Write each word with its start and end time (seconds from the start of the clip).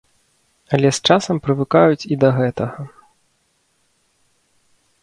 Але 0.77 0.89
з 0.97 1.09
часам 1.09 1.41
прывыкаюць 1.47 2.07
і 2.17 2.17
да 2.25 2.29
гэтага. 2.39 2.81